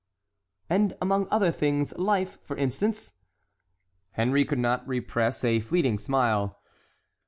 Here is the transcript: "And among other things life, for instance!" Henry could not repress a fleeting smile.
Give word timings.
"And 0.67 0.97
among 0.99 1.27
other 1.29 1.51
things 1.51 1.95
life, 1.95 2.39
for 2.41 2.57
instance!" 2.57 3.13
Henry 4.13 4.43
could 4.45 4.57
not 4.57 4.87
repress 4.87 5.43
a 5.43 5.59
fleeting 5.59 5.99
smile. 5.99 6.59